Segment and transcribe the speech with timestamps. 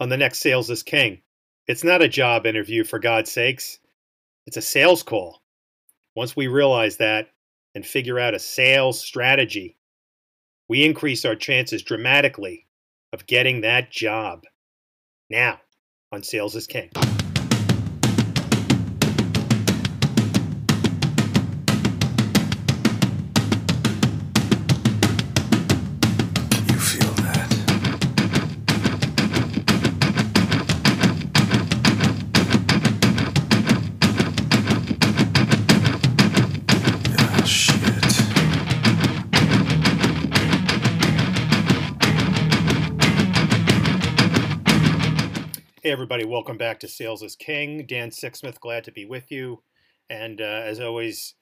[0.00, 1.20] on the next Sales is King.
[1.66, 3.78] It's not a job interview, for God's sakes.
[4.46, 5.42] It's a sales call.
[6.14, 7.28] Once we realize that
[7.74, 9.76] and figure out a sales strategy,
[10.68, 12.66] we increase our chances dramatically
[13.12, 14.44] of getting that job.
[15.30, 15.60] Now,
[16.12, 16.90] on Sales is King.
[45.98, 47.84] Everybody, welcome back to Sales is King.
[47.84, 49.64] Dan Sixsmith, glad to be with you.
[50.08, 51.34] And uh, as always,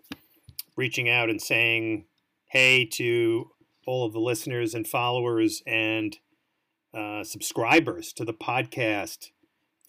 [0.79, 2.06] reaching out and saying
[2.46, 3.51] hey to
[3.87, 6.16] all of the listeners and followers and
[6.95, 9.27] uh, subscribers to the podcast.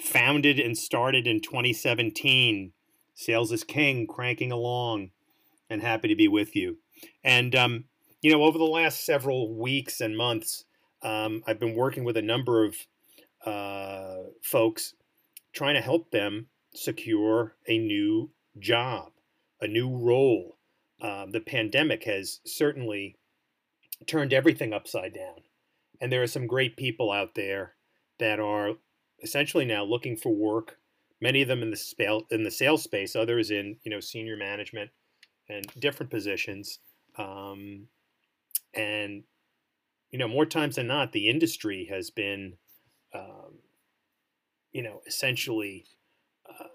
[0.02, 2.74] Founded and started in 2017.
[3.16, 5.12] Sales is King, cranking along,
[5.70, 6.80] and happy to be with you.
[7.24, 7.86] And, um,
[8.22, 10.66] you know, over the last several weeks and months,
[11.04, 12.76] um, I've been working with a number of
[13.46, 14.94] uh, folks
[15.54, 19.12] trying to help them secure a new job,
[19.62, 20.58] a new role.
[21.02, 23.16] Um, the pandemic has certainly
[24.06, 25.44] turned everything upside down.
[26.00, 27.76] And there are some great people out there
[28.20, 28.74] that are
[29.24, 30.78] essentially now looking for work.
[31.20, 34.38] Many of them in the spell in the sales space, others in you know senior
[34.38, 34.92] management
[35.50, 36.80] and different positions.
[37.18, 37.88] Um,
[38.76, 39.24] and
[40.12, 42.54] you know, more times than not, the industry has been
[43.14, 43.60] um,
[44.72, 45.86] you know, essentially
[46.48, 46.66] uh,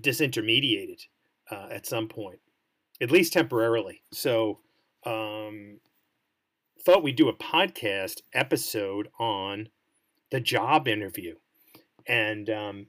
[0.00, 1.06] disintermediated
[1.50, 2.40] uh, at some point,
[3.00, 4.02] at least temporarily.
[4.12, 4.60] So,
[5.04, 5.80] um,
[6.84, 9.68] thought we'd do a podcast episode on
[10.30, 11.36] the job interview,
[12.06, 12.86] and um,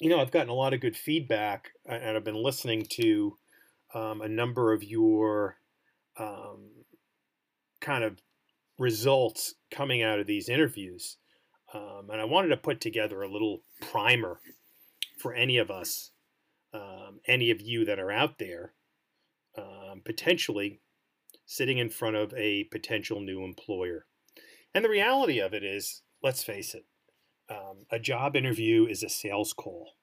[0.00, 3.36] you know, I've gotten a lot of good feedback, and I've been listening to
[3.94, 5.56] um, a number of your
[6.18, 6.70] um,
[7.80, 8.20] kind of
[8.78, 11.16] results coming out of these interviews.
[11.72, 14.40] Um, and I wanted to put together a little primer
[15.18, 16.12] for any of us,
[16.72, 18.72] um, any of you that are out there,
[19.56, 20.80] um, potentially
[21.44, 24.06] sitting in front of a potential new employer.
[24.74, 26.86] And the reality of it is, let's face it,
[27.50, 29.94] um, a job interview is a sales call.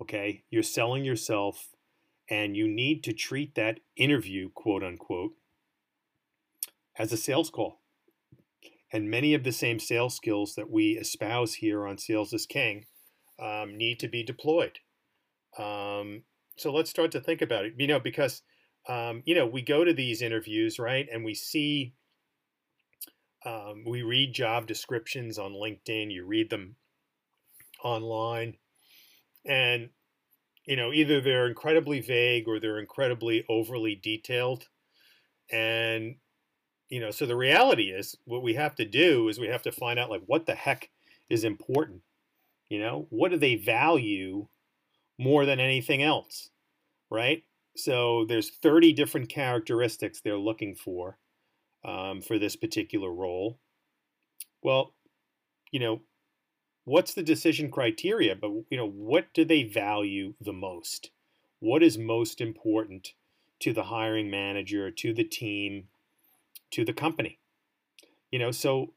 [0.00, 0.44] Okay?
[0.50, 1.68] You're selling yourself,
[2.28, 5.32] and you need to treat that interview, quote unquote,
[6.96, 7.81] as a sales call
[8.92, 12.84] and many of the same sales skills that we espouse here on Sales is King
[13.42, 14.78] um, need to be deployed.
[15.58, 16.22] Um,
[16.56, 17.74] so let's start to think about it.
[17.78, 18.42] You know, because
[18.88, 21.94] um, you know we go to these interviews, right, and we see,
[23.44, 26.12] um, we read job descriptions on LinkedIn.
[26.12, 26.76] You read them
[27.82, 28.56] online,
[29.46, 29.90] and
[30.66, 34.68] you know either they're incredibly vague or they're incredibly overly detailed,
[35.50, 36.16] and
[36.92, 39.72] you know so the reality is what we have to do is we have to
[39.72, 40.90] find out like what the heck
[41.30, 42.02] is important
[42.68, 43.06] you know?
[43.10, 44.48] What do they value
[45.18, 46.50] more than anything else
[47.10, 47.42] right?
[47.76, 51.18] So there's 30 different characteristics they're looking for
[51.84, 53.58] um, for this particular role.
[54.62, 54.92] Well
[55.70, 56.02] you know
[56.84, 58.36] what's the decision criteria?
[58.36, 61.10] But you know what do they value the most?
[61.60, 63.14] What is most important
[63.60, 65.84] to the hiring manager to the team
[66.72, 67.38] to the company.
[68.30, 68.94] You know, so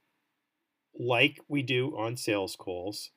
[0.97, 3.11] like we do on sales calls,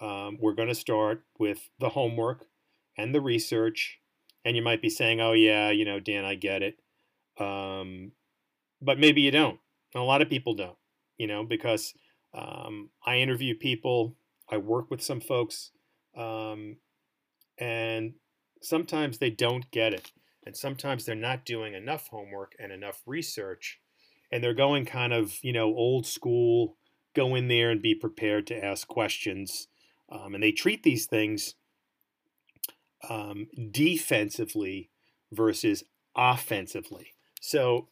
[0.00, 2.46] um, we're going to start with the homework
[2.96, 3.98] and the research.
[4.44, 6.76] And you might be saying, oh, yeah, you know, Dan, I get it.
[7.38, 8.12] Um,
[8.82, 9.58] but maybe you don't.
[9.94, 10.76] And a lot of people don't,
[11.16, 11.94] you know, because
[12.34, 14.16] um, I interview people,
[14.50, 15.70] I work with some folks,
[16.16, 16.76] um,
[17.58, 18.14] and
[18.60, 20.12] sometimes they don't get it.
[20.44, 23.80] And sometimes they're not doing enough homework and enough research
[24.34, 26.76] and they're going kind of you know old school
[27.14, 29.68] go in there and be prepared to ask questions
[30.10, 31.54] um, and they treat these things
[33.08, 34.90] um, defensively
[35.30, 35.84] versus
[36.16, 37.14] offensively.
[37.40, 37.88] So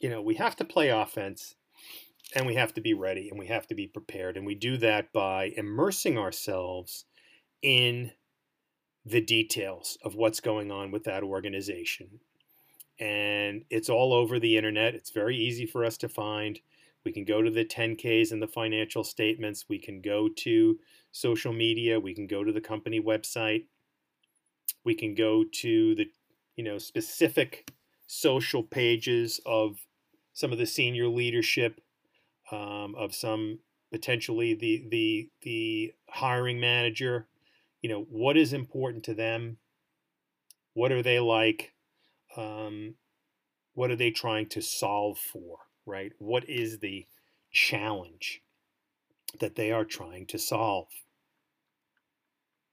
[0.00, 1.56] you know we have to play offense
[2.34, 4.78] and we have to be ready and we have to be prepared and we do
[4.78, 7.04] that by immersing ourselves
[7.60, 8.12] in
[9.04, 12.20] the details of what's going on with that organization
[13.00, 14.94] and it's all over the internet.
[14.94, 16.60] It's very easy for us to find.
[17.04, 19.64] We can go to the 10Ks and the financial statements.
[19.68, 20.78] We can go to
[21.10, 21.98] social media.
[21.98, 23.64] We can go to the company website.
[24.84, 26.10] We can go to the
[26.56, 27.70] you know specific
[28.06, 29.78] social pages of
[30.34, 31.80] some of the senior leadership
[32.52, 33.60] um, of some
[33.90, 37.28] potentially the the the hiring manager.
[37.80, 39.56] You know, what is important to them?
[40.74, 41.72] What are they like?
[42.36, 42.94] Um,
[43.74, 45.58] what are they trying to solve for?
[45.86, 46.12] Right?
[46.18, 47.06] What is the
[47.50, 48.42] challenge
[49.38, 50.88] that they are trying to solve?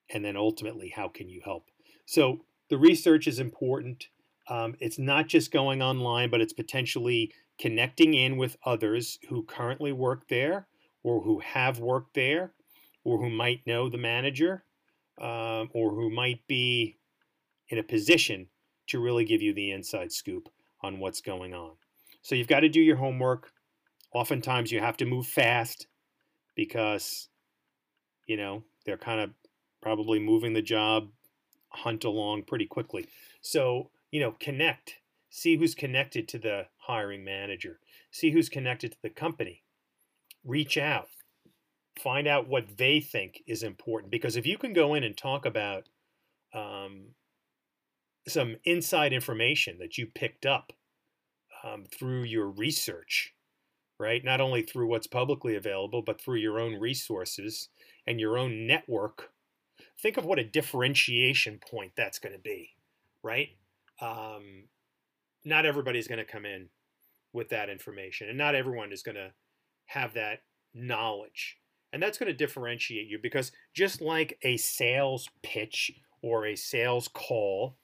[0.10, 1.66] And then ultimately, how can you help?
[2.06, 4.08] So the research is important.
[4.50, 9.92] Um, it's not just going online, but it's potentially connecting in with others who currently
[9.92, 10.68] work there
[11.04, 12.54] or who have worked there
[13.04, 14.64] or who might know the manager
[15.20, 16.98] um, or who might be
[17.70, 18.48] in a position
[18.88, 20.50] to really give you the inside scoop
[20.82, 21.72] on what's going on.
[22.22, 23.52] So you've got to do your homework.
[24.14, 25.88] Oftentimes you have to move fast
[26.56, 27.30] because,
[28.26, 29.32] you know, they're kind of
[29.82, 31.10] probably moving the job
[31.70, 33.08] hunt along pretty quickly.
[33.42, 34.96] So, you know, connect.
[35.30, 37.80] See who's connected to the hiring manager.
[38.12, 39.64] See who's connected to the company.
[40.44, 41.10] Reach out.
[42.00, 44.12] Find out what they think is important.
[44.12, 45.90] Because if you can go in and talk about
[46.54, 47.10] um,
[48.28, 50.74] some inside information that you picked up
[51.64, 53.34] um, through your research,
[54.00, 54.24] right?
[54.24, 57.70] Not only through what's publicly available, but through your own resources
[58.06, 59.32] and your own network
[60.02, 62.72] think of what a differentiation point that's going to be,
[63.24, 63.50] right?
[64.02, 64.66] Um,
[65.44, 66.70] not everybody's going to come in
[67.34, 69.32] with that information, and not everyone is going to
[69.86, 70.40] have that
[70.74, 71.58] knowledge.
[71.94, 75.92] And that's going to differentiate you because just like a sales pitch
[76.22, 77.78] or a sales call,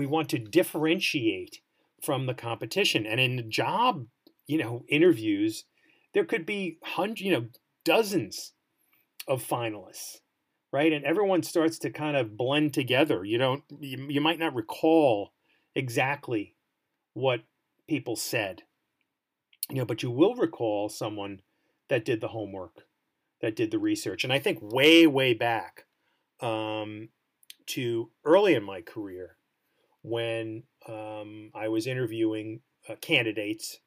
[0.00, 1.60] we want to differentiate
[2.02, 3.06] from the competition.
[3.06, 4.06] And in job,
[4.46, 5.64] you know, interviews,
[6.14, 7.46] there could be hundreds, you know,
[7.84, 8.52] dozens
[9.28, 10.20] of finalists
[10.72, 10.92] right?
[10.92, 13.24] And everyone starts to kind of blend together.
[13.24, 15.32] You don't, you, you might not recall
[15.74, 16.54] exactly
[17.14, 17.40] what
[17.88, 18.62] people said,
[19.68, 21.40] you know, but you will recall someone
[21.88, 22.84] that did the homework,
[23.40, 24.22] that did the research.
[24.22, 25.86] And I think way, way back
[26.40, 27.08] um,
[27.66, 29.36] to early in my career
[30.02, 33.78] when um, I was interviewing uh, candidates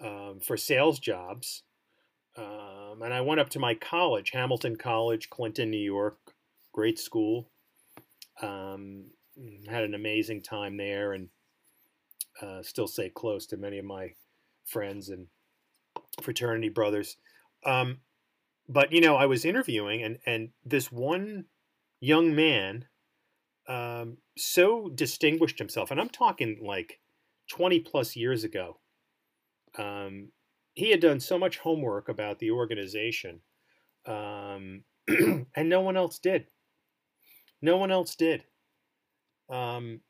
[0.00, 1.62] um, for sales jobs
[2.36, 6.18] um, and I went up to my college, Hamilton College, Clinton, New York.
[6.72, 7.50] Great school.
[8.40, 9.06] Um,
[9.68, 11.28] had an amazing time there and
[12.40, 14.14] uh, still stay close to many of my
[14.64, 15.26] friends and
[16.22, 17.16] fraternity brothers.
[17.66, 17.98] Um,
[18.68, 21.46] but, you know, I was interviewing, and, and this one
[21.98, 22.86] young man
[23.70, 26.98] um, so distinguished himself, and I'm talking like
[27.52, 28.78] 20 plus years ago.
[29.78, 30.32] Um,
[30.74, 33.40] he had done so much homework about the organization,
[34.06, 36.48] um, and no one else did.
[37.62, 38.44] No one else did.
[39.48, 40.00] Um,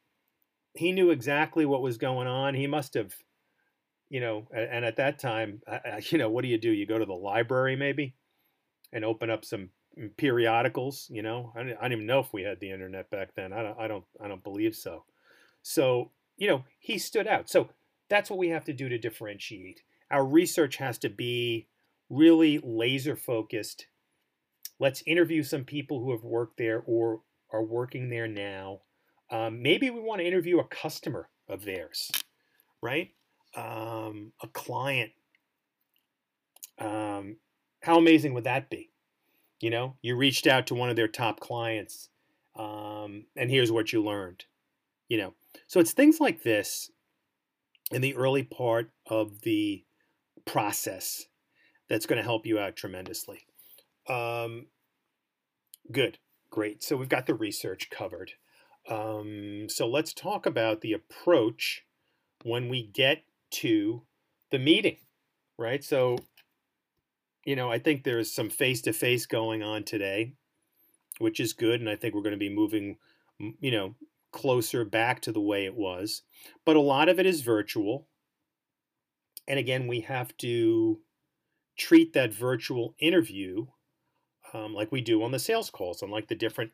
[0.75, 2.55] he knew exactly what was going on.
[2.55, 3.13] He must have,
[4.09, 5.61] you know, and at that time,
[6.11, 6.71] you know, what do you do?
[6.71, 8.15] You go to the library maybe
[8.91, 9.69] and open up some
[10.17, 11.09] periodicals.
[11.11, 13.53] You know, I I don't even know if we had the internet back then.
[13.53, 15.05] I don't, I don't, I don't believe so.
[15.63, 17.51] So, you know, he stood out.
[17.51, 17.69] So
[18.09, 21.69] that's what we have to do to differentiate our research has to be
[22.09, 23.87] really laser focused.
[24.79, 27.21] Let's interview some people who have worked there or
[27.53, 28.81] are working there now.
[29.31, 32.11] Um, maybe we want to interview a customer of theirs,
[32.83, 33.11] right?
[33.55, 35.13] Um, a client.
[36.79, 37.37] Um,
[37.83, 38.91] how amazing would that be?
[39.61, 42.09] You know, you reached out to one of their top clients,
[42.57, 44.45] um, and here's what you learned.
[45.09, 45.35] You know,
[45.67, 46.91] so it's things like this
[47.91, 49.85] in the early part of the
[50.45, 51.27] process
[51.89, 53.47] that's going to help you out tremendously.
[54.09, 54.67] Um,
[55.91, 56.19] good,
[56.51, 56.83] great.
[56.83, 58.33] So we've got the research covered.
[58.89, 61.83] Um, so let's talk about the approach
[62.43, 64.03] when we get to
[64.51, 64.97] the meeting,
[65.59, 65.85] right?
[65.85, 66.19] So,
[67.45, 70.35] you know, I think there's some face to face going on today,
[71.19, 71.81] which is good.
[71.81, 72.97] And I think we're going to be moving,
[73.39, 73.95] you know,
[74.33, 76.23] closer back to the way it was.
[76.65, 78.07] But a lot of it is virtual.
[79.49, 81.01] And again, we have to
[81.77, 83.67] treat that virtual interview
[84.53, 86.73] um, like we do on the sales calls, unlike the different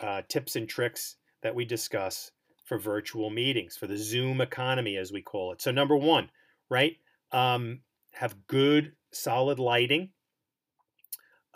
[0.00, 2.32] uh, tips and tricks that we discuss
[2.64, 5.62] for virtual meetings, for the Zoom economy, as we call it.
[5.62, 6.30] So, number one,
[6.68, 6.96] right?
[7.32, 7.80] Um,
[8.12, 10.10] have good, solid lighting.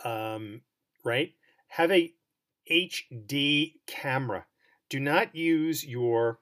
[0.05, 0.63] Um,
[1.05, 1.33] right?
[1.69, 2.13] Have a
[2.71, 4.47] HD camera.
[4.89, 6.41] Do not use your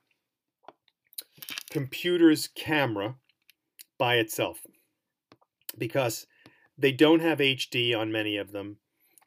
[1.71, 3.17] computer's camera
[3.99, 4.61] by itself
[5.77, 6.27] because
[6.77, 8.79] they don't have HD on many of them,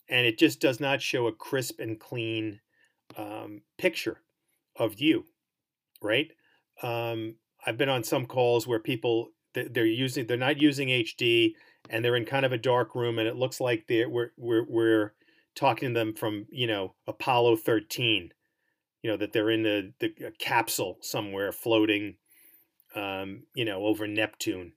[0.10, 2.62] and it just does not show a crisp and clean
[3.18, 4.22] um, picture
[4.76, 5.26] of you,
[6.02, 6.32] right?
[6.82, 11.54] Um, I've been on some calls where people they're using they're not using HD
[11.90, 14.66] and they're in kind of a dark room, and it looks like they're we're we're,
[14.68, 15.14] we're
[15.56, 18.32] talking to them from you know Apollo 13,
[19.02, 22.16] you know that they're in the the capsule somewhere floating,
[22.96, 24.74] um, you know, over Neptune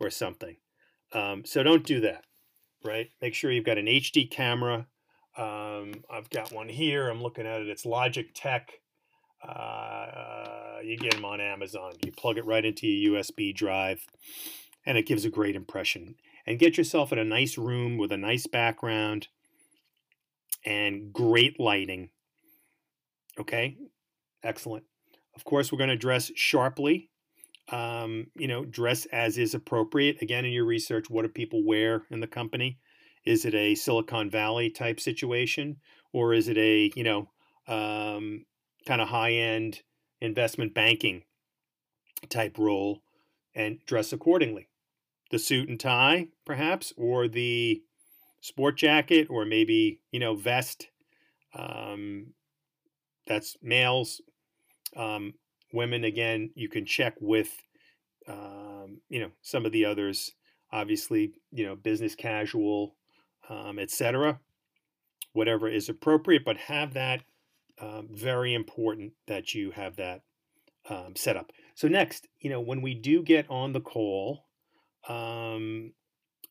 [0.00, 0.56] or something.
[1.12, 2.24] Um, so don't do that,
[2.84, 3.10] right?
[3.20, 4.86] Make sure you've got an HD camera.
[5.36, 7.08] Um, I've got one here.
[7.08, 7.68] I'm looking at it.
[7.68, 8.62] It's Logitech.
[9.46, 11.92] Uh, you get them on Amazon.
[12.04, 14.00] You plug it right into your USB drive,
[14.86, 16.16] and it gives a great impression.
[16.46, 19.28] And get yourself in a nice room with a nice background
[20.64, 22.10] and great lighting.
[23.38, 23.76] Okay,
[24.42, 24.84] excellent.
[25.36, 27.10] Of course, we're going to dress sharply.
[27.70, 30.20] Um, you know, dress as is appropriate.
[30.20, 32.78] Again, in your research, what do people wear in the company?
[33.24, 35.76] Is it a Silicon Valley type situation,
[36.12, 37.30] or is it a you know
[37.66, 38.44] um,
[38.86, 39.82] kind of high end
[40.20, 41.22] investment banking
[42.28, 43.02] type role?
[43.56, 44.68] And dress accordingly.
[45.30, 47.82] The suit and tie, perhaps, or the
[48.40, 50.88] sport jacket, or maybe you know vest.
[51.54, 52.34] Um,
[53.26, 54.20] that's males.
[54.96, 55.34] Um,
[55.72, 57.50] women, again, you can check with,
[58.28, 60.32] um, you know, some of the others.
[60.72, 62.96] Obviously, you know, business casual,
[63.48, 64.40] um, etc.
[65.32, 67.22] Whatever is appropriate, but have that
[67.80, 70.22] um, very important that you have that
[70.88, 71.50] um, set up.
[71.74, 74.46] So next, you know, when we do get on the call,
[75.08, 75.92] um,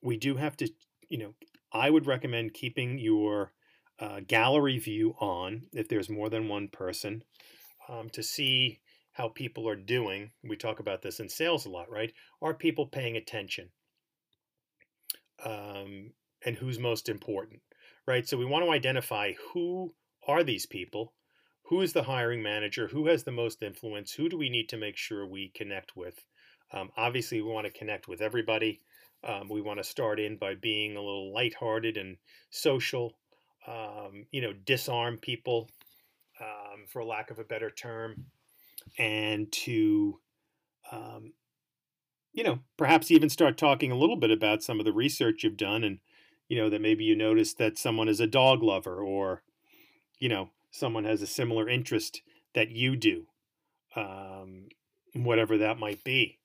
[0.01, 0.69] we do have to,
[1.09, 1.33] you know,
[1.71, 3.51] I would recommend keeping your
[3.99, 7.23] uh, gallery view on if there's more than one person
[7.87, 8.79] um, to see
[9.13, 10.31] how people are doing.
[10.43, 12.11] We talk about this in sales a lot, right?
[12.41, 13.69] Are people paying attention?
[15.45, 16.11] Um,
[16.45, 17.61] and who's most important,
[18.07, 18.27] right?
[18.27, 19.93] So we want to identify who
[20.27, 21.13] are these people,
[21.63, 24.77] who is the hiring manager, who has the most influence, who do we need to
[24.77, 26.23] make sure we connect with.
[26.71, 28.81] Um, obviously, we want to connect with everybody.
[29.23, 32.17] Um, we want to start in by being a little lighthearted and
[32.49, 33.15] social,
[33.67, 35.69] um, you know, disarm people,
[36.41, 38.25] um, for lack of a better term,
[38.97, 40.19] and to,
[40.91, 41.33] um,
[42.33, 45.55] you know, perhaps even start talking a little bit about some of the research you've
[45.55, 45.99] done and,
[46.49, 49.43] you know, that maybe you noticed that someone is a dog lover or,
[50.19, 52.21] you know, someone has a similar interest
[52.53, 53.25] that you do,
[53.95, 54.67] um,
[55.13, 56.39] whatever that might be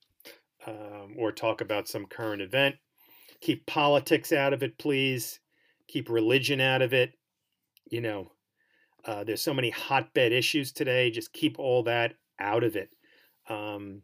[0.66, 2.76] um, or talk about some current event.
[3.40, 5.40] Keep politics out of it, please.
[5.86, 7.12] Keep religion out of it.
[7.90, 8.32] You know,
[9.04, 11.10] uh, there's so many hotbed issues today.
[11.10, 12.90] Just keep all that out of it.
[13.48, 14.02] Um,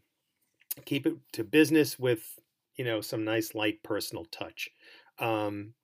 [0.85, 2.39] keep it to business with,
[2.77, 4.71] you know, some nice light personal touch.
[5.19, 5.75] Um,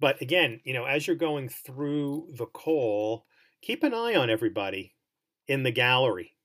[0.00, 3.26] but again, you know, as you're going through the call,
[3.62, 4.94] keep an eye on everybody
[5.46, 6.36] in the gallery.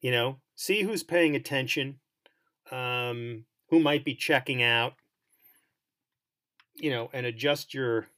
[0.00, 2.00] You know, see who's paying attention,
[2.70, 4.94] um, who might be checking out,
[6.74, 8.08] you know, and adjust your,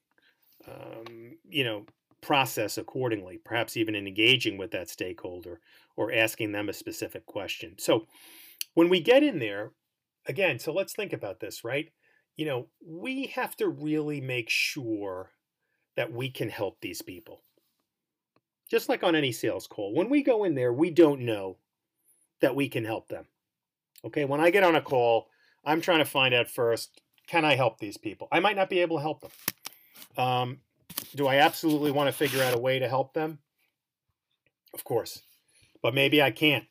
[0.67, 1.85] um, you know,
[2.23, 5.61] process accordingly, perhaps even in engaging with that stakeholder
[5.95, 7.75] or asking them a specific question.
[7.79, 8.07] So
[8.73, 9.73] when we get in there,
[10.27, 11.91] again, so let's think about this, right?
[12.37, 15.31] You know, we have to really make sure
[15.97, 17.43] that we can help these people.
[18.71, 21.59] Just like on any sales call, when we go in there, we don't know
[22.41, 23.27] that we can help them.
[24.05, 25.29] Okay, when I get on a call,
[25.65, 28.29] I'm trying to find out first can I help these people?
[28.31, 29.31] I might not be able to help them.
[30.17, 30.59] Um,
[31.15, 33.39] do I absolutely want to figure out a way to help them?
[34.75, 35.23] Of course,
[35.83, 36.65] but maybe I can't.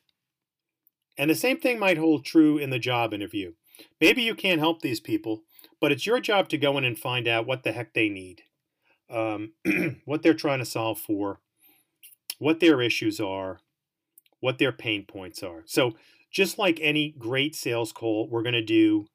[1.16, 3.52] And the same thing might hold true in the job interview.
[4.00, 5.42] Maybe you can't help these people,
[5.84, 8.40] but it's your job to go in and find out what the heck they need,
[9.10, 9.52] um,
[10.06, 11.40] what they're trying to solve for,
[12.38, 13.60] what their issues are,
[14.40, 15.62] what their pain points are.
[15.66, 15.92] So
[16.30, 19.08] just like any great sales call, we're going to do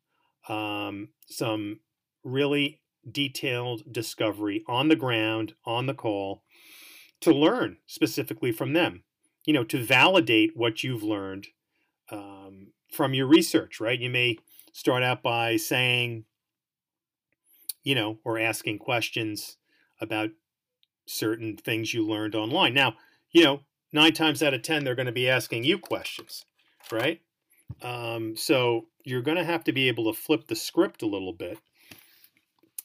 [0.47, 1.79] um, some
[2.23, 6.43] really detailed discovery on the ground, on the call,
[7.21, 9.01] to learn specifically from them.
[9.43, 11.47] You know, to validate what you've learned
[12.11, 13.99] um, from your research, right?
[13.99, 14.37] You may
[14.71, 16.25] start out by saying,
[17.89, 19.57] you know, or asking questions
[19.99, 20.29] about
[21.05, 22.73] certain things you learned online.
[22.73, 22.93] Now,
[23.31, 26.45] you know, nine times out of 10, they're going to be asking you questions
[26.91, 27.21] right?
[27.81, 31.33] Um, so you're going to have to be able to flip the script a little
[31.33, 31.57] bit.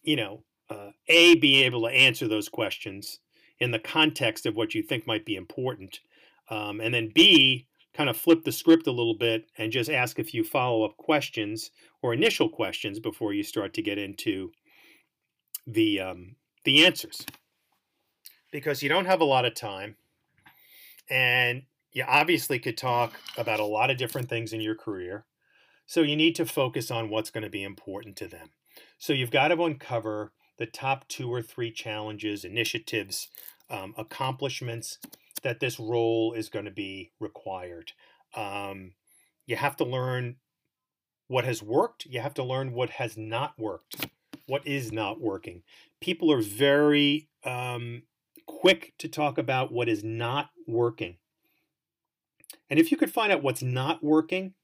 [0.02, 3.20] You know, uh, A, be able to answer those questions
[3.58, 6.00] in the context of what you think might be important.
[6.50, 10.18] Um, and then B, kind of flip the script a little bit and just ask
[10.18, 11.70] a few follow up questions
[12.02, 14.50] or initial questions before you start to get into
[15.66, 17.24] the, um, the answers.
[18.50, 19.96] Because you don't have a lot of time
[21.10, 25.24] and you obviously could talk about a lot of different things in your career.
[25.86, 28.50] So you need to focus on what's going to be important to them.
[28.98, 33.28] So you've got to uncover the top two or three challenges, initiatives,
[33.70, 34.98] um, accomplishments
[35.42, 37.92] that this role is going to be required.
[38.34, 38.92] Um,
[39.46, 40.36] you have to learn
[41.28, 42.06] what has worked.
[42.06, 44.06] You have to learn what has not worked,
[44.46, 45.62] what is not working.
[46.00, 48.02] People are very um,
[48.46, 51.16] quick to talk about what is not working.
[52.68, 54.54] And if you could find out what's not working,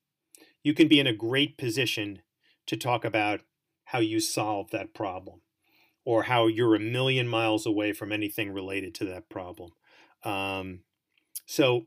[0.63, 2.23] you can be in a great position
[2.67, 3.41] to talk about
[3.87, 5.41] how you solve that problem
[6.05, 9.71] or how you're a million miles away from anything related to that problem.
[10.25, 10.81] Um,
[11.47, 11.87] so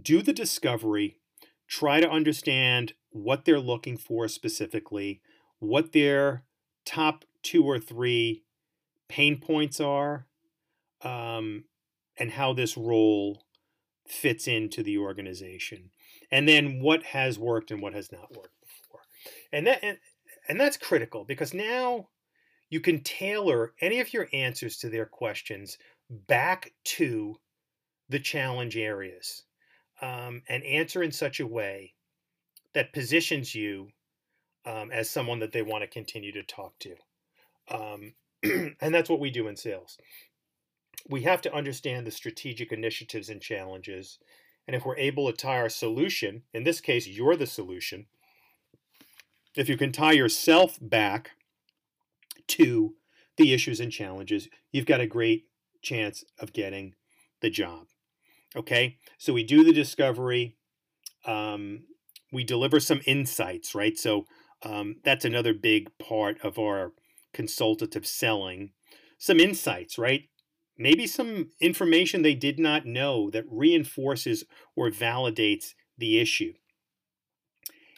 [0.00, 1.18] do the discovery,
[1.68, 5.20] try to understand what they're looking for specifically,
[5.58, 6.44] what their
[6.84, 8.44] top two or three
[9.08, 10.26] pain points are,
[11.02, 11.64] um,
[12.18, 13.44] and how this role
[14.06, 15.90] fits into the organization,
[16.30, 19.00] and then what has worked and what has not worked before,
[19.52, 19.98] and that and,
[20.48, 22.08] and that's critical because now
[22.70, 25.76] you can tailor any of your answers to their questions
[26.10, 27.36] back to
[28.08, 29.44] the challenge areas
[30.00, 31.94] um, and answer in such a way
[32.74, 33.88] that positions you
[34.64, 36.94] um, as someone that they want to continue to talk to.
[37.70, 39.98] Um, and that's what we do in sales.
[41.08, 44.18] We have to understand the strategic initiatives and challenges.
[44.66, 48.06] And if we're able to tie our solution, in this case, you're the solution,
[49.56, 51.32] if you can tie yourself back
[52.48, 52.94] to
[53.36, 55.46] the issues and challenges, you've got a great
[55.82, 56.94] chance of getting
[57.40, 57.86] the job.
[58.54, 60.56] Okay, so we do the discovery.
[61.24, 61.84] Um,
[62.32, 63.96] we deliver some insights, right?
[63.98, 64.26] So
[64.62, 66.92] um, that's another big part of our
[67.32, 68.70] consultative selling.
[69.18, 70.28] Some insights, right?
[70.76, 76.54] Maybe some information they did not know that reinforces or validates the issue.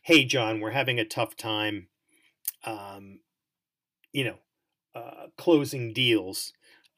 [0.02, 1.88] Hey, John, we're having a tough time,
[2.64, 3.20] um,
[4.12, 4.36] you know,
[4.94, 6.52] uh, closing deals.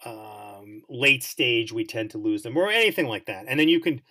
[0.05, 3.47] Um, late stage, we tend to lose them, or anything like that.
[3.49, 4.03] And then you can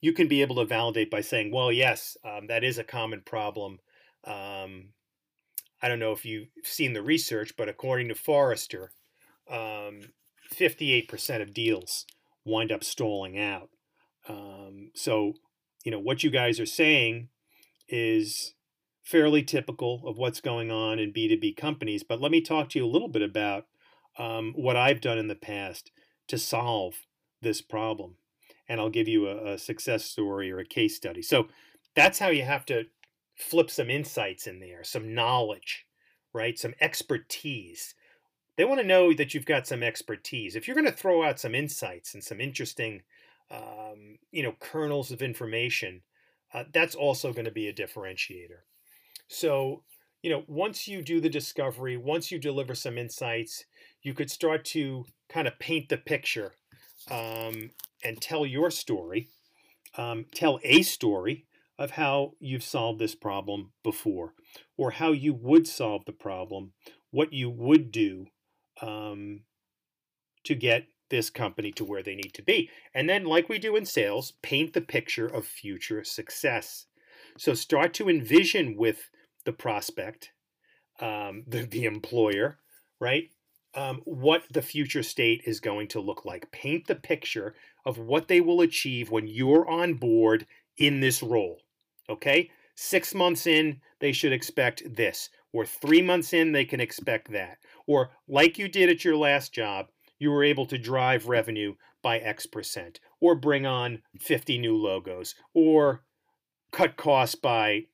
[0.00, 3.22] you can be able to validate by saying, well, yes, um, that is a common
[3.24, 3.78] problem.
[4.24, 4.90] Um,
[5.82, 8.92] I don't know if you've seen the research, but according to Forrester,
[9.50, 10.12] um,
[10.54, 12.06] 58% of deals
[12.44, 13.70] wind up stalling out.
[14.28, 15.34] Um, so,
[15.84, 17.28] you know, what you guys are saying
[17.88, 18.54] is
[19.02, 22.04] fairly typical of what's going on in B2B companies.
[22.04, 23.66] But let me talk to you a little bit about
[24.18, 25.90] um, what I've done in the past
[26.28, 26.94] to solve
[27.40, 28.16] this problem
[28.68, 31.22] and I'll give you a, a success story or a case study.
[31.22, 31.48] So
[31.94, 32.84] that's how you have to
[33.36, 35.86] flip some insights in there, some knowledge,
[36.32, 36.58] right?
[36.58, 37.94] Some expertise.
[38.56, 40.56] They want to know that you've got some expertise.
[40.56, 43.02] If you're going to throw out some insights and some interesting,
[43.50, 46.02] um, you know, kernels of information,
[46.54, 48.60] uh, that's also going to be a differentiator.
[49.28, 49.82] So,
[50.22, 53.64] you know, once you do the discovery, once you deliver some insights,
[54.02, 56.52] you could start to kind of paint the picture
[57.10, 57.70] um,
[58.04, 59.30] and tell your story,
[59.96, 61.46] um, tell a story
[61.82, 64.34] of how you've solved this problem before,
[64.76, 66.72] or how you would solve the problem,
[67.10, 68.26] what you would do
[68.80, 69.40] um,
[70.44, 72.70] to get this company to where they need to be.
[72.94, 76.86] And then, like we do in sales, paint the picture of future success.
[77.36, 79.10] So start to envision with
[79.44, 80.30] the prospect,
[81.00, 82.58] um, the, the employer,
[83.00, 83.30] right?
[83.74, 86.50] um, what the future state is going to look like.
[86.52, 87.54] Paint the picture
[87.86, 91.61] of what they will achieve when you're on board in this role.
[92.08, 92.50] Okay?
[92.74, 95.28] Six months in, they should expect this.
[95.52, 97.58] Or three months in, they can expect that.
[97.86, 99.88] Or, like you did at your last job,
[100.18, 105.34] you were able to drive revenue by X percent, or bring on 50 new logos,
[105.54, 106.04] or
[106.72, 107.86] cut costs by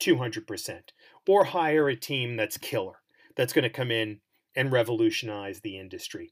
[0.00, 0.80] 200%,
[1.26, 3.00] or hire a team that's killer,
[3.34, 4.20] that's going to come in
[4.54, 6.30] and revolutionize the industry.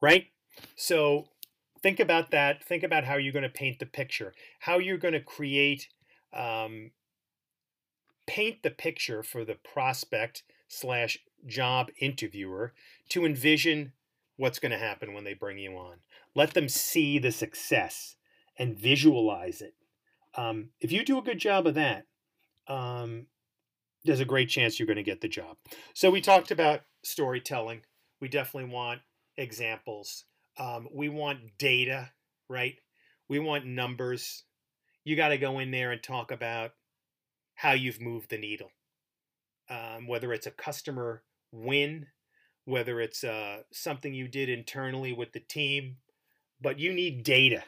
[0.00, 0.26] Right?
[0.76, 1.28] So
[1.84, 2.64] think about that.
[2.64, 5.88] Think about how you're going to paint the picture, how you're going to create,
[6.32, 6.92] um,
[8.26, 12.72] paint the picture for the prospect slash job interviewer
[13.10, 13.92] to envision
[14.38, 15.98] what's going to happen when they bring you on.
[16.34, 18.16] Let them see the success
[18.58, 19.74] and visualize it.
[20.36, 22.06] Um, if you do a good job of that,
[22.66, 23.26] um,
[24.06, 25.58] there's a great chance you're going to get the job.
[25.92, 27.82] So we talked about storytelling.
[28.22, 29.02] We definitely want
[29.36, 30.24] examples.
[30.58, 32.10] Um, we want data,
[32.48, 32.74] right?
[33.28, 34.44] We want numbers.
[35.04, 36.72] You got to go in there and talk about
[37.54, 38.70] how you've moved the needle.
[39.68, 42.06] Um, whether it's a customer win,
[42.64, 45.96] whether it's uh, something you did internally with the team,
[46.60, 47.64] but you need data.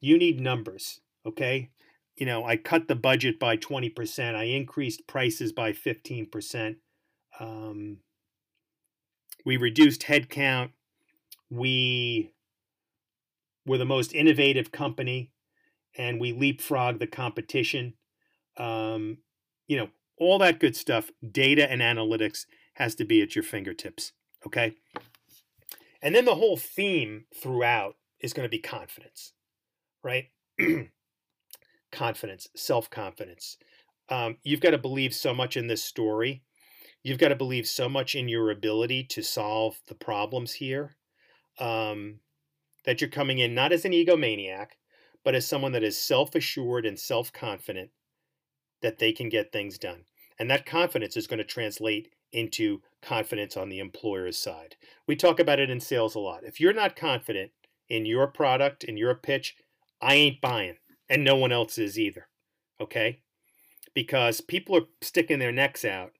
[0.00, 1.70] You need numbers, okay?
[2.16, 6.76] you know, I cut the budget by 20%, I increased prices by 15%.
[7.38, 7.98] Um,
[9.44, 10.70] we reduced headcount.
[11.50, 12.32] We
[13.66, 15.32] were the most innovative company,
[15.96, 17.94] and we leapfrogged the competition.
[18.56, 19.18] Um,
[19.66, 21.10] you know, all that good stuff.
[21.30, 24.12] Data and analytics has to be at your fingertips.
[24.46, 24.74] Okay.
[26.00, 29.32] And then the whole theme throughout is going to be confidence,
[30.02, 30.26] right?
[31.92, 33.56] confidence, self confidence.
[34.08, 36.42] Um, you've got to believe so much in this story.
[37.02, 40.96] You've got to believe so much in your ability to solve the problems here
[41.58, 42.20] um,
[42.84, 44.68] that you're coming in not as an egomaniac,
[45.24, 47.90] but as someone that is self assured and self confident
[48.82, 50.04] that they can get things done.
[50.38, 54.76] And that confidence is going to translate into confidence on the employer's side.
[55.06, 56.44] We talk about it in sales a lot.
[56.44, 57.52] If you're not confident
[57.88, 59.56] in your product, in your pitch,
[60.00, 60.76] I ain't buying,
[61.08, 62.28] and no one else is either.
[62.80, 63.20] Okay?
[63.94, 66.12] Because people are sticking their necks out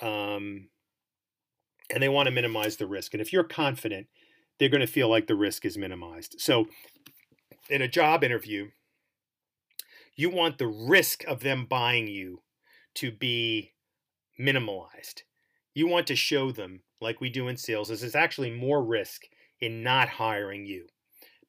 [0.00, 0.68] um,
[1.90, 3.14] and they want to minimize the risk.
[3.14, 4.08] And if you're confident,
[4.58, 6.36] they're going to feel like the risk is minimized.
[6.38, 6.66] So,
[7.68, 8.68] in a job interview,
[10.16, 12.42] you want the risk of them buying you
[12.96, 13.72] to be
[14.38, 15.22] minimalized.
[15.74, 19.22] You want to show them, like we do in sales, is there's actually more risk
[19.60, 20.86] in not hiring you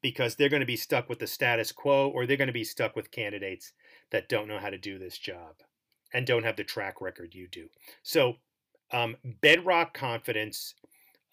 [0.01, 2.63] because they're going to be stuck with the status quo or they're going to be
[2.63, 3.73] stuck with candidates
[4.11, 5.55] that don't know how to do this job
[6.13, 7.67] and don't have the track record you do.
[8.03, 8.35] So,
[8.91, 10.75] um, bedrock confidence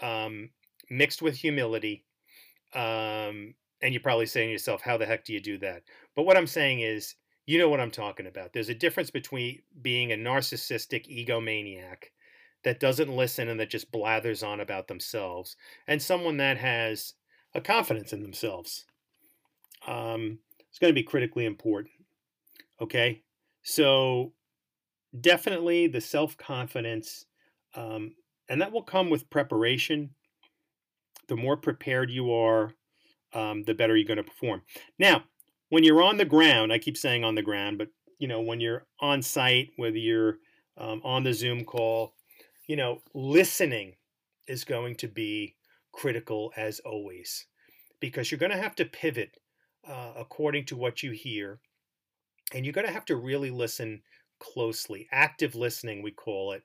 [0.00, 0.50] um,
[0.92, 2.05] mixed with humility.
[2.74, 5.83] Um, and you're probably saying to yourself, how the heck do you do that?
[6.14, 7.14] But what I'm saying is,
[7.46, 8.52] you know what I'm talking about.
[8.52, 12.11] There's a difference between being a narcissistic egomaniac
[12.62, 15.57] that doesn't listen and that just blathers on about themselves
[15.88, 17.14] and someone that has
[17.55, 18.85] a confidence in themselves.
[19.87, 21.92] Um, it's going to be critically important.
[22.81, 23.22] Okay.
[23.62, 24.33] So,
[25.20, 27.26] definitely the self confidence,
[27.74, 28.14] um,
[28.48, 30.11] and that will come with preparation.
[31.33, 32.75] The more prepared you are,
[33.33, 34.61] um, the better you're going to perform.
[34.99, 35.25] Now,
[35.71, 38.61] when you're on the ground, I keep saying on the ground, but you know, when
[38.61, 40.37] you're on site, whether you're
[40.77, 42.12] um, on the Zoom call,
[42.66, 43.95] you know, listening
[44.47, 45.57] is going to be
[45.90, 47.47] critical as always
[47.99, 49.38] because you're going to have to pivot
[49.88, 51.61] uh, according to what you hear
[52.53, 54.03] and you're going to have to really listen
[54.38, 56.62] closely active listening we call it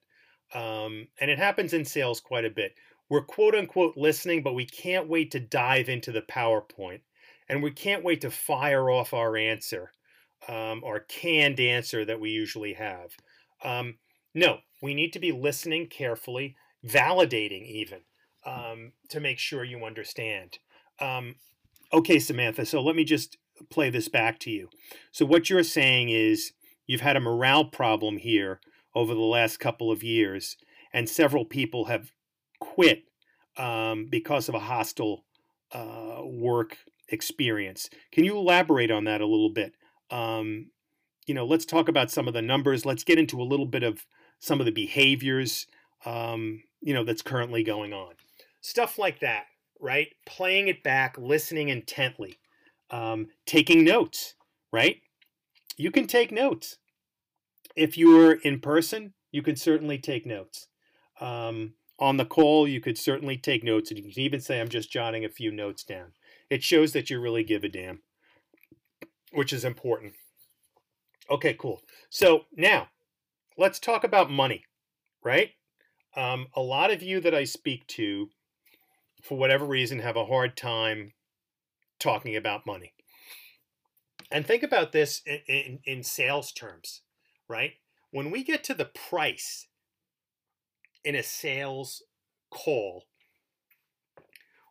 [0.53, 2.73] um, and it happens in sales quite a bit
[3.09, 7.01] we're quote unquote listening but we can't wait to dive into the powerpoint
[7.49, 9.91] and we can't wait to fire off our answer
[10.47, 13.11] um, our canned answer that we usually have
[13.63, 13.95] um,
[14.33, 17.99] no we need to be listening carefully validating even
[18.45, 20.59] um, to make sure you understand.
[20.99, 21.35] Um,
[21.93, 23.37] okay, Samantha, so let me just
[23.69, 24.69] play this back to you.
[25.11, 26.53] So, what you're saying is
[26.87, 28.61] you've had a morale problem here
[28.95, 30.57] over the last couple of years,
[30.93, 32.11] and several people have
[32.77, 33.03] quit
[33.57, 35.25] um, because of a hostile
[35.71, 36.77] uh, work
[37.09, 37.89] experience.
[38.11, 39.73] Can you elaborate on that a little bit?
[40.11, 40.71] Um,
[41.25, 42.85] you know, let's talk about some of the numbers.
[42.85, 44.05] Let's get into a little bit of
[44.39, 45.65] some of the behaviors,
[46.05, 48.13] um, you know, that's currently going on
[48.67, 49.45] stuff like that,
[49.79, 50.09] right?
[50.25, 52.37] Playing it back, listening intently,
[52.89, 54.35] um, taking notes,
[54.71, 54.97] right?
[55.77, 56.77] You can take notes.
[57.75, 60.67] If you're in person, you can certainly take notes.
[61.21, 64.69] Um, on the call, you could certainly take notes, and you can even say, I'm
[64.69, 66.13] just jotting a few notes down.
[66.49, 68.01] It shows that you really give a damn,
[69.31, 70.13] which is important.
[71.29, 71.81] Okay, cool.
[72.09, 72.89] So now
[73.57, 74.63] let's talk about money,
[75.23, 75.51] right?
[76.15, 78.29] Um, a lot of you that I speak to
[79.21, 81.13] for whatever reason, have a hard time
[81.99, 82.93] talking about money.
[84.31, 87.01] And think about this in, in, in, sales terms,
[87.47, 87.73] right?
[88.11, 89.67] When we get to the price
[91.07, 92.03] in a sales
[92.49, 93.03] call,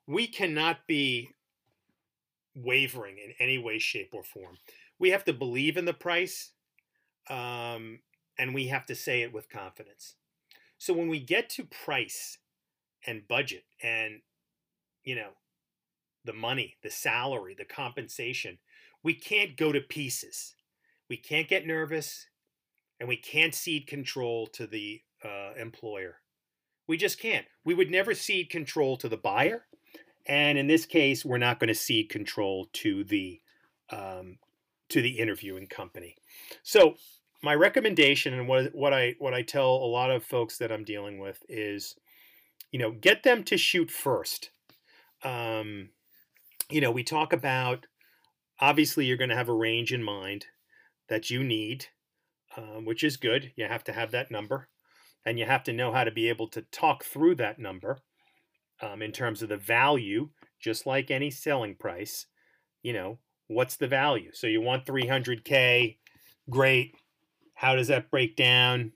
[0.07, 1.31] we cannot be
[2.55, 4.59] wavering in any way, shape, or form.
[4.99, 6.53] We have to believe in the price
[7.29, 8.01] um,
[8.39, 10.15] and we have to say it with confidence.
[10.79, 12.39] So when we get to price
[13.07, 14.21] and budget and
[15.07, 15.31] you know,
[16.25, 18.59] the money, the salary, the compensation.
[19.03, 20.55] We can't go to pieces.
[21.09, 22.27] We can't get nervous
[22.99, 26.17] and we can't cede control to the uh, employer.
[26.89, 27.47] We just can't.
[27.65, 29.67] We would never cede control to the buyer.
[30.27, 33.41] And in this case, we're not going to cede control to the
[33.91, 34.39] um,
[34.89, 36.17] to the interviewing company.
[36.63, 36.95] So
[37.43, 40.85] my recommendation and what what I what I tell a lot of folks that I'm
[40.85, 41.97] dealing with is,
[42.73, 44.51] you know, get them to shoot first
[45.23, 45.91] um,
[46.71, 47.87] you know, we talk about
[48.61, 50.47] obviously you're going to have a range in mind
[51.09, 51.87] that you need,
[52.57, 53.53] um, which is good.
[53.57, 54.69] You have to have that number.
[55.27, 57.99] And you have to know how to be able to talk through that number
[58.81, 60.29] um, in terms of the value,
[60.61, 62.27] just like any selling price.
[62.83, 64.31] You know, what's the value?
[64.33, 65.97] So you want 300K,
[66.49, 66.95] great.
[67.55, 68.93] How does that break down?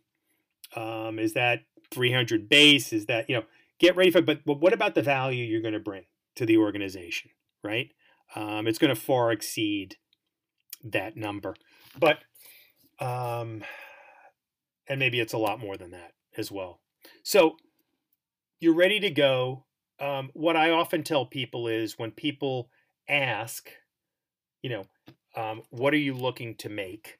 [0.77, 2.93] Um, is that 300 base?
[2.93, 3.45] Is that, you know,
[3.81, 6.05] get ready for, but, but what about the value you're going to bring
[6.37, 7.33] to the organization,
[7.65, 7.91] right?
[8.37, 9.97] Um, it's going to far exceed
[10.85, 11.57] that number.
[11.99, 12.19] But,
[13.01, 13.65] um,
[14.87, 16.81] and maybe it's a lot more than that as well.
[17.23, 17.57] So
[18.61, 19.65] you're ready to go.
[19.99, 22.71] Um, what I often tell people is when people
[23.09, 23.71] ask,
[24.63, 24.85] you know,
[25.37, 27.19] um, what are you looking to make?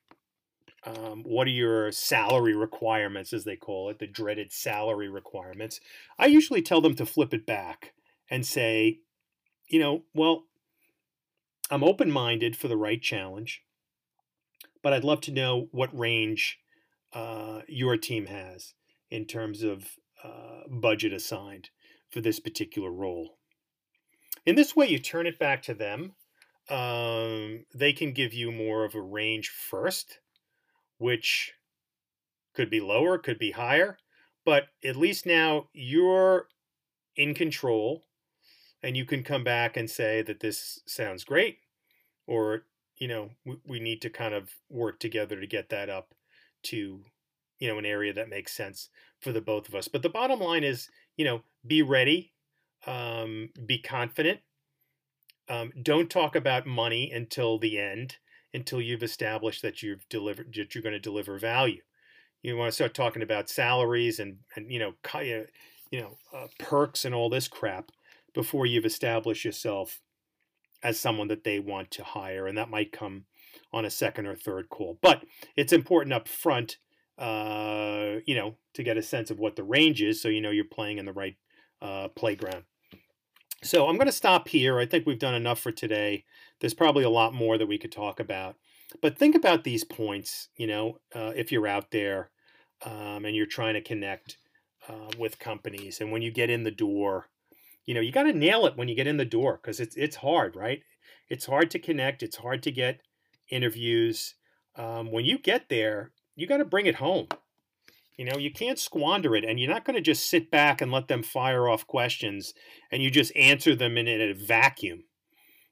[0.85, 5.81] Um, what are your salary requirements, as they call it, the dreaded salary requirements?
[6.19, 7.93] I usually tell them to flip it back
[8.31, 9.01] and say,
[9.69, 10.45] you know, well,
[11.71, 13.63] I'm open minded for the right challenge,
[14.83, 16.59] but I'd love to know what range
[17.13, 18.75] uh, your team has
[19.11, 19.85] in terms of
[20.23, 21.71] uh, budget assigned
[22.11, 23.37] for this particular role.
[24.47, 26.13] In this way, you turn it back to them.
[26.69, 30.19] Um, they can give you more of a range first,
[30.99, 31.55] which
[32.55, 33.99] could be lower, could be higher,
[34.45, 36.47] but at least now you're
[37.17, 38.03] in control
[38.83, 41.59] and you can come back and say that this sounds great
[42.27, 42.65] or
[42.97, 46.15] you know we, we need to kind of work together to get that up
[46.63, 47.01] to
[47.61, 48.89] you know an area that makes sense
[49.21, 52.33] for the both of us but the bottom line is you know be ready
[52.87, 54.41] um, be confident
[55.49, 58.17] um, don't talk about money until the end
[58.53, 61.81] until you've established that you've delivered that you're going to deliver value
[62.43, 64.95] you want to start talking about salaries and and you know
[65.91, 67.91] you know uh, perks and all this crap
[68.35, 70.01] before you've established yourself
[70.83, 73.25] as someone that they want to hire, and that might come
[73.73, 74.99] on a second or third call.
[75.01, 75.25] But
[75.57, 76.79] it's important up front,
[77.21, 80.51] uh, you know, to get a sense of what the range is, so you know
[80.51, 81.37] you're playing in the right
[81.83, 82.65] uh, playground.
[83.63, 84.79] So I'm going to stop here.
[84.79, 86.25] I think we've done enough for today.
[86.61, 88.57] There's probably a lot more that we could talk about,
[89.03, 90.49] but think about these points.
[90.57, 92.31] You know, uh, if you're out there
[92.85, 94.39] um, and you're trying to connect
[94.89, 97.27] uh, with companies, and when you get in the door
[97.87, 99.97] you know, you got to nail it when you get in the door because it's
[99.97, 100.83] it's hard, right?
[101.29, 102.23] It's hard to connect.
[102.23, 103.01] It's hard to get
[103.49, 104.37] interviews.
[104.77, 107.27] Um, when you get there, you got to bring it home.
[108.17, 110.93] You know, you can't squander it, and you're not going to just sit back and
[110.93, 112.53] let them fire off questions
[112.93, 115.05] and you just answer them in, a vacuum.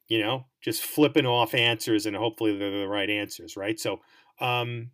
[0.07, 3.79] You know, just flipping off answers and hopefully they're the right answers, right?
[3.79, 4.01] So,
[4.41, 4.93] um,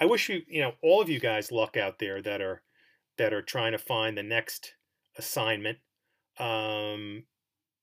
[0.00, 2.62] I wish you, you know, all of you guys luck out there that are
[3.18, 4.74] that are trying to find the next
[5.16, 5.78] assignment.
[6.38, 7.24] Um,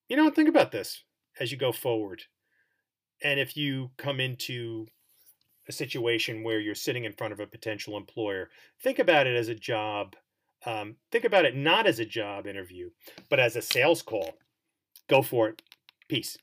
[0.10, 1.04] you know, think about this
[1.39, 2.23] as you go forward.
[3.23, 4.88] And if you come into
[5.67, 8.49] a situation where you're sitting in front of a potential employer,
[8.82, 10.15] think about it as a job.
[10.65, 12.89] Um, think about it not as a job interview,
[13.30, 14.36] but as a sales call.
[15.08, 15.62] Go for it.
[16.08, 16.38] Peace.